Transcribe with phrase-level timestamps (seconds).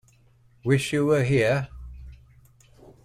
[0.63, 1.67] Wish You Were Here...?